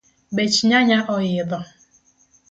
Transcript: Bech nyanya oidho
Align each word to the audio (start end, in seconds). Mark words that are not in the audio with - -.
Bech 0.35 0.57
nyanya 0.69 0.99
oidho 1.15 1.59